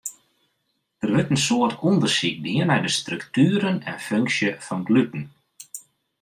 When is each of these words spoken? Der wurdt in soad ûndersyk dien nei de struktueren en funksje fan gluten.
Der 1.01 1.09
wurdt 1.11 1.29
in 1.33 1.39
soad 1.45 1.73
ûndersyk 1.87 2.37
dien 2.45 2.67
nei 2.69 2.81
de 2.83 2.91
struktueren 2.97 3.77
en 3.89 3.99
funksje 4.07 4.49
fan 4.65 4.81
gluten. 4.87 5.23